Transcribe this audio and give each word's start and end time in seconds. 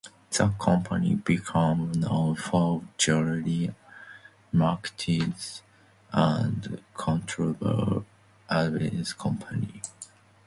The 0.31 0.47
company 0.59 1.13
became 1.13 1.91
known 1.91 2.33
for 2.33 2.81
guerilla 2.97 3.75
marketing 4.51 5.35
and 6.11 6.83
controversial 6.95 8.07
advertising 8.49 9.13
campaigns. 9.19 9.91